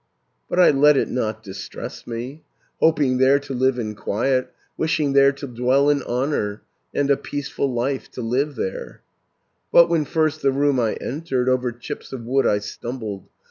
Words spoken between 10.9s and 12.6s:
entered, Over chips of wood I